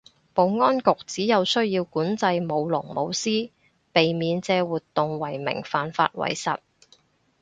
[0.33, 3.51] 保安局指有需要管制舞龍舞獅，
[3.93, 6.57] 避免借活動為名犯法為實